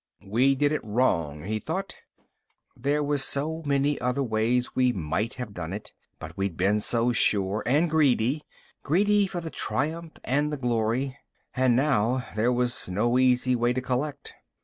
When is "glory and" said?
10.57-11.75